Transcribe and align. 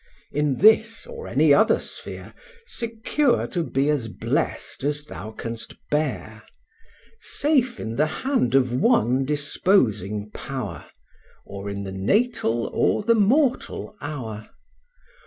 In 0.31 0.57
this, 0.57 1.05
or 1.05 1.27
any 1.27 1.53
other 1.53 1.79
sphere, 1.79 2.33
Secure 2.65 3.45
to 3.45 3.61
be 3.63 3.87
as 3.91 4.07
blest 4.07 4.83
as 4.83 5.03
thou 5.05 5.29
canst 5.29 5.75
bear: 5.91 6.41
Safe 7.19 7.79
in 7.79 7.97
the 7.97 8.07
hand 8.07 8.55
of 8.55 8.73
one 8.73 9.25
disposing 9.25 10.31
Power, 10.31 10.87
Or 11.45 11.69
in 11.69 11.83
the 11.83 11.91
natal, 11.91 12.65
or 12.73 13.03
the 13.03 13.13
mortal 13.13 13.95
hour. 14.01 14.49